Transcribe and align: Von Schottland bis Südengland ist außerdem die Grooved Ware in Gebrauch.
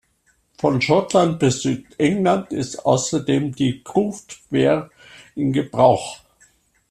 Von 0.57 0.81
Schottland 0.81 1.37
bis 1.37 1.61
Südengland 1.61 2.51
ist 2.51 2.79
außerdem 2.87 3.53
die 3.53 3.83
Grooved 3.83 4.39
Ware 4.49 4.89
in 5.35 5.53
Gebrauch. 5.53 6.21